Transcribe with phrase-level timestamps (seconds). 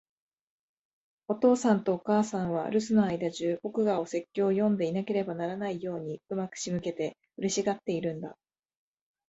[1.27, 8.35] お父さんとお母さんは、留守の間じゅう、僕がお説教を読んでいなければならないように上手く仕向けて、嬉しがっているんだ。